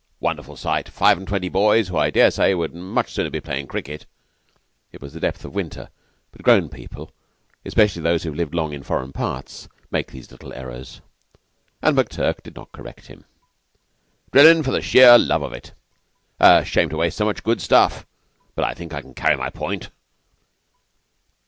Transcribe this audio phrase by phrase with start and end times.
[0.19, 0.89] A wonderful sight.
[0.89, 4.07] Five and twenty boys, who, I dare say, would much sooner be playing cricket"
[4.91, 5.91] (it was the depth of winter;
[6.31, 7.11] but grown people,
[7.65, 11.01] especially those who have lived long in foreign parts, make these little errors,
[11.83, 13.25] and McTurk did not correct him)
[14.31, 15.71] "drilling for the sheer love of it.
[16.39, 18.07] A shame to waste so much good stuff;
[18.55, 19.91] but I think I can carry my point."